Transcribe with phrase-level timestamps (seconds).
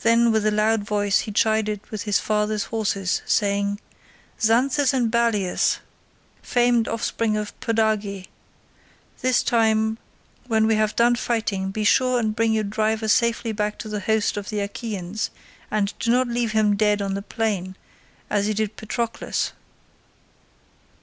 [0.00, 3.78] Then with a loud voice he chided with his father's horses saying,
[4.40, 5.80] "Xanthus and Balius,
[6.40, 9.98] famed offspring of Podarge—this time
[10.46, 14.00] when we have done fighting be sure and bring your driver safely back to the
[14.00, 15.28] host of the Achaeans,
[15.70, 17.76] and do not leave him dead on the plain
[18.30, 19.52] as you did Patroclus."